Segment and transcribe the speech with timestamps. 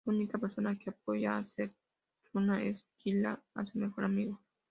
[0.05, 3.39] La única persona que apoya a Setsuna es Kira,
[3.71, 4.41] su mejor amigo.